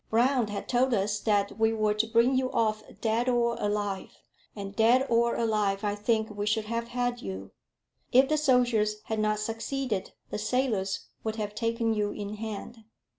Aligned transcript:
"Brown 0.09 0.47
had 0.47 0.67
told 0.67 0.95
us 0.95 1.19
that 1.19 1.59
we 1.59 1.71
were 1.73 1.93
to 1.93 2.07
bring 2.07 2.35
you 2.35 2.51
off 2.53 2.81
dead 3.01 3.29
or 3.29 3.55
alive; 3.59 4.09
and 4.55 4.75
dead 4.75 5.05
or 5.11 5.35
alive, 5.35 5.83
I 5.83 5.93
think 5.93 6.31
we 6.31 6.47
should 6.47 6.65
have 6.65 6.87
had 6.87 7.21
you. 7.21 7.51
If 8.11 8.27
the 8.27 8.37
soldiers 8.37 9.03
had 9.03 9.19
not 9.19 9.37
succeeded, 9.37 10.13
the 10.31 10.39
sailors 10.39 11.05
would 11.23 11.35
have 11.35 11.53
taken 11.53 11.93
you 11.93 12.09
in 12.13 12.37
hand." 12.37 12.79